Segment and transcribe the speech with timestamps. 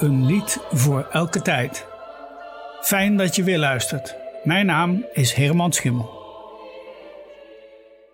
[0.00, 1.86] Een lied voor elke tijd.
[2.82, 4.14] Fijn dat je weer luistert.
[4.44, 6.16] Mijn naam is Herman Schimmel.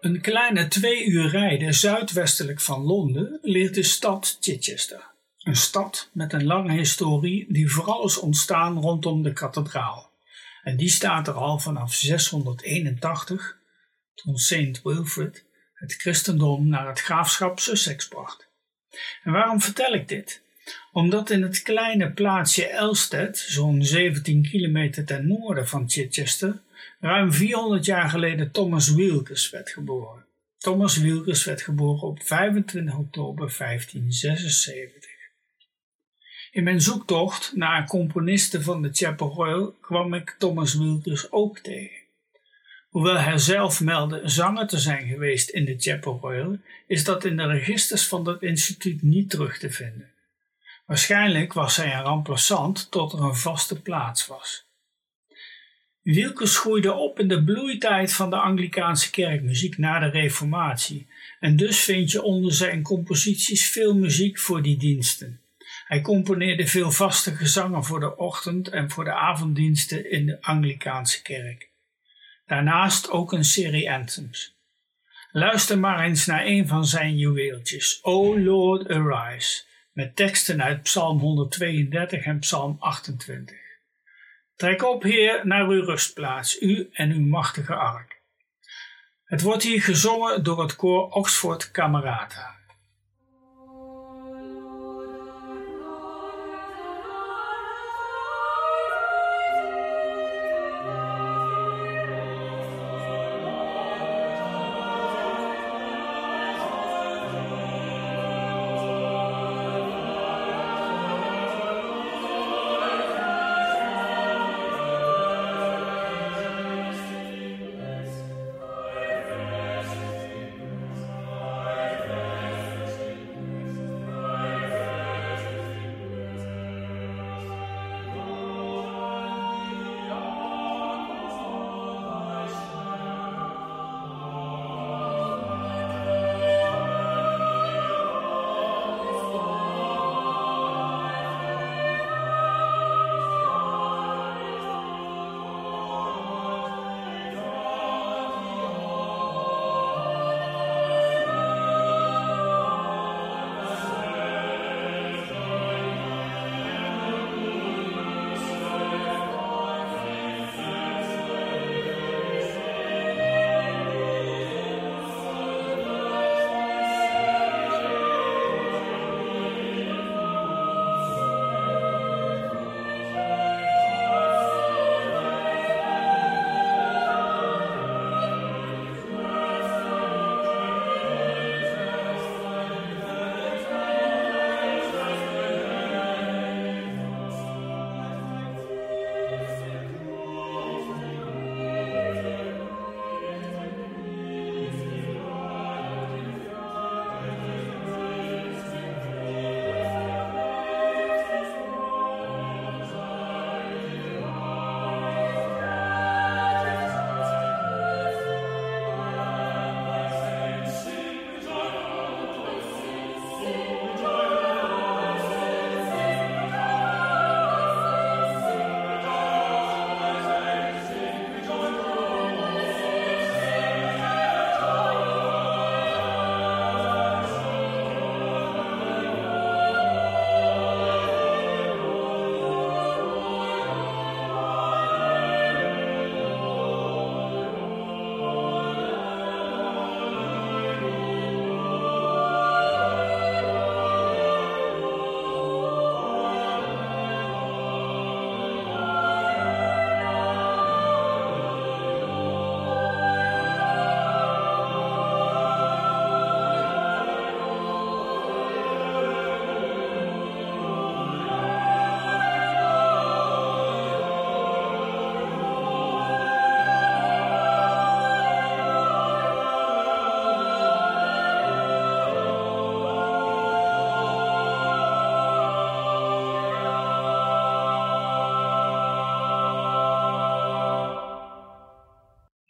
[0.00, 5.10] Een kleine twee uur rijden zuidwestelijk van Londen ligt de stad Chichester.
[5.38, 10.10] Een stad met een lange historie die vooral is ontstaan rondom de kathedraal.
[10.62, 13.56] En die staat er al vanaf 681,
[14.14, 18.48] toen Saint Wilfrid het christendom naar het graafschap Sussex bracht.
[19.22, 20.42] En waarom vertel ik dit?
[20.92, 26.60] Omdat in het kleine plaatsje Elstead, zo'n 17 kilometer ten noorden van Chichester,
[27.00, 30.24] ruim 400 jaar geleden Thomas Wilkes werd geboren.
[30.58, 35.10] Thomas Wilkes werd geboren op 25 oktober 1576.
[36.50, 42.02] In mijn zoektocht naar componisten van de Chapel Royal kwam ik Thomas Wilkes ook tegen.
[42.88, 47.36] Hoewel hij zelf meldde zanger te zijn geweest in de Chapel Royal, is dat in
[47.36, 50.13] de registers van dat instituut niet terug te vinden.
[50.84, 54.66] Waarschijnlijk was hij een remplaçant tot er een vaste plaats was.
[56.02, 61.08] Wilkes groeide op in de bloeitijd van de Anglikaanse kerkmuziek na de Reformatie
[61.40, 65.40] en dus vind je onder zijn composities veel muziek voor die diensten.
[65.86, 71.22] Hij componeerde veel vaste gezangen voor de ochtend- en voor de avonddiensten in de Anglikaanse
[71.22, 71.70] kerk.
[72.46, 74.56] Daarnaast ook een serie anthems.
[75.32, 79.62] Luister maar eens naar een van zijn juweeltjes, O Lord Arise,
[79.94, 83.56] met teksten uit Psalm 132 en Psalm 28.
[84.56, 88.20] Trek op, Heer, naar uw rustplaats, u en uw machtige ark.
[89.24, 92.53] Het wordt hier gezongen door het koor Oxford Camerata.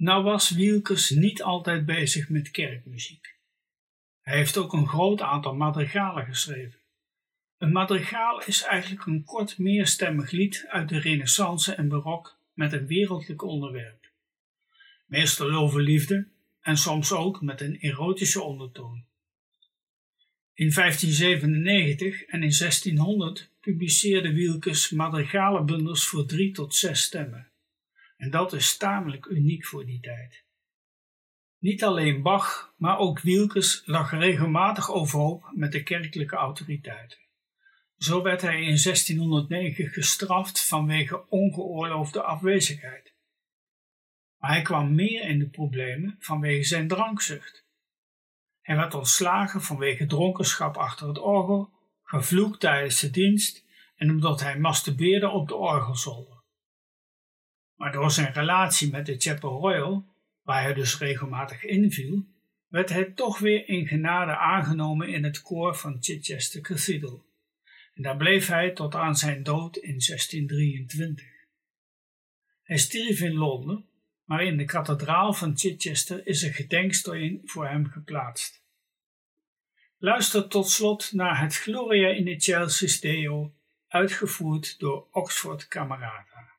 [0.05, 3.35] Nou was Wielkes niet altijd bezig met kerkmuziek.
[4.21, 6.79] Hij heeft ook een groot aantal madrigalen geschreven.
[7.59, 12.87] Een madrigaal is eigenlijk een kort meerstemmig lied uit de renaissance en barok met een
[12.87, 14.11] wereldlijk onderwerp.
[15.07, 16.27] Meestal over liefde
[16.61, 19.05] en soms ook met een erotische ondertoon.
[20.55, 27.49] In 1597 en in 1600 publiceerde Wielkes madrigalenbundels voor drie tot zes stemmen.
[28.17, 30.45] En dat is tamelijk uniek voor die tijd.
[31.59, 37.19] Niet alleen Bach, maar ook Wielkes lag regelmatig overhoop met de kerkelijke autoriteiten.
[37.97, 43.15] Zo werd hij in 1609 gestraft vanwege ongeoorloofde afwezigheid.
[44.39, 47.65] Maar hij kwam meer in de problemen vanwege zijn drankzucht.
[48.61, 51.73] Hij werd ontslagen vanwege dronkenschap achter het orgel,
[52.03, 53.65] gevloekt tijdens de dienst
[53.97, 56.34] en omdat hij masturbeerde op de orgelzolder.
[57.77, 60.07] Maar door zijn relatie met de Chapel Royal,
[60.43, 62.27] waar hij dus regelmatig inviel,
[62.69, 67.25] werd hij toch weer in genade aangenomen in het koor van Chichester Cathedral.
[67.95, 71.27] En daar bleef hij tot aan zijn dood in 1623.
[72.63, 73.85] Hij stierf in Londen,
[74.25, 78.63] maar in de kathedraal van Chichester is een gedenksteen voor hem geplaatst.
[79.99, 83.55] Luister tot slot naar het Gloria in Excelsis Deo,
[83.89, 86.54] uitgevoerd door Oxford Camerata.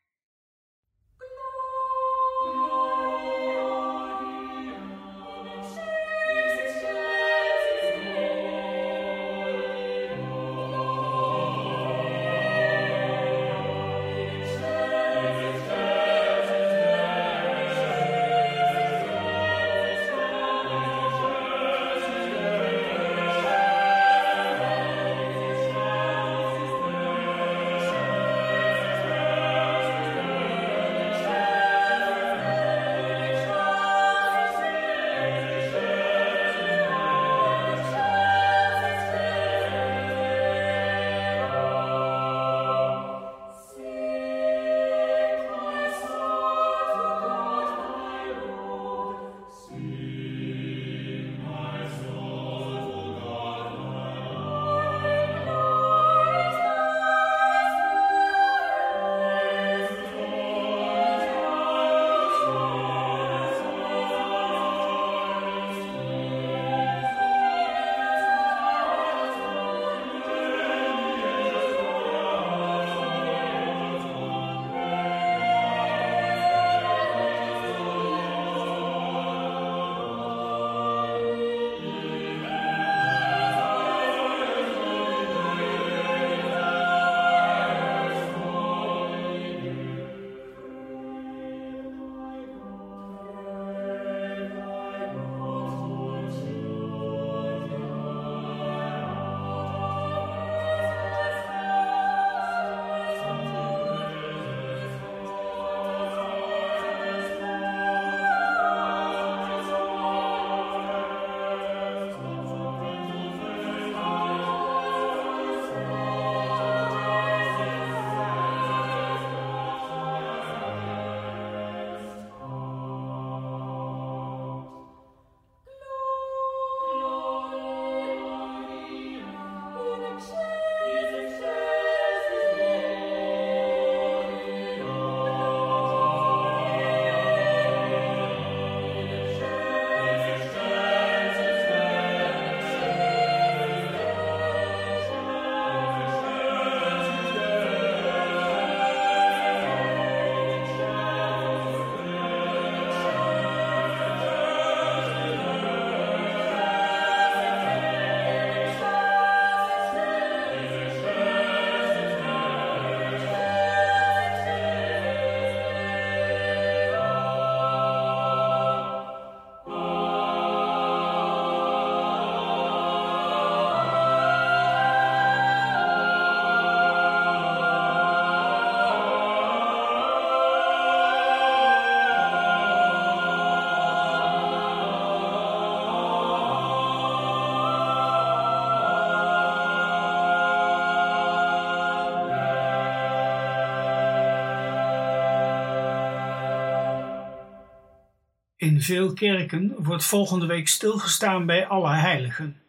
[198.65, 202.61] In veel kerken wordt volgende week stilgestaan bij alle heiligen.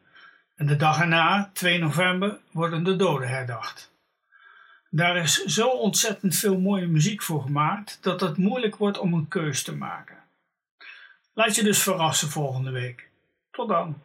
[0.55, 3.93] En de dag erna, 2 november, worden de doden herdacht.
[4.91, 9.29] Daar is zo ontzettend veel mooie muziek voor gemaakt dat het moeilijk wordt om een
[9.29, 10.17] keus te maken.
[11.35, 13.09] Laat je dus verrassen volgende week.
[13.51, 14.03] Tot dan.